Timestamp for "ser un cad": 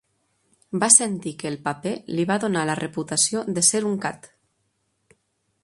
3.69-4.29